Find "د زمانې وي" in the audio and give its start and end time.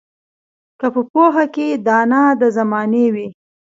2.41-3.27